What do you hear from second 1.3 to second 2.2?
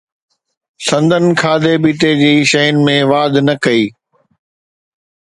کاڌي پيتي